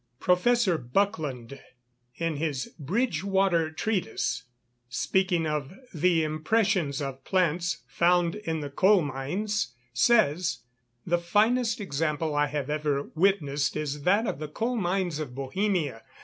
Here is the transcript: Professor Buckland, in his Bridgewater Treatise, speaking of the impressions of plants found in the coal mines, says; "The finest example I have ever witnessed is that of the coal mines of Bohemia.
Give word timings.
Professor 0.19 0.79
Buckland, 0.79 1.59
in 2.15 2.37
his 2.37 2.73
Bridgewater 2.79 3.69
Treatise, 3.69 4.45
speaking 4.89 5.45
of 5.45 5.73
the 5.93 6.23
impressions 6.23 7.03
of 7.03 7.23
plants 7.23 7.83
found 7.85 8.33
in 8.33 8.61
the 8.61 8.71
coal 8.71 9.03
mines, 9.03 9.75
says; 9.93 10.63
"The 11.05 11.19
finest 11.19 11.79
example 11.79 12.33
I 12.33 12.47
have 12.47 12.67
ever 12.71 13.11
witnessed 13.13 13.77
is 13.77 14.01
that 14.01 14.25
of 14.25 14.39
the 14.39 14.47
coal 14.47 14.75
mines 14.75 15.19
of 15.19 15.35
Bohemia. 15.35 16.01